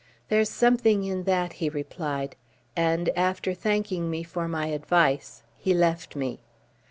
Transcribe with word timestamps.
"There's 0.29 0.49
something 0.49 1.03
in 1.03 1.25
that," 1.25 1.53
he 1.61 1.69
replied; 1.69 2.35
and, 2.75 3.09
after 3.09 3.53
thanking 3.53 4.09
me 4.09 4.23
for 4.23 4.47
my 4.47 4.65
advice, 4.69 5.43
he 5.55 5.75
left 5.75 6.15
me. 6.15 6.39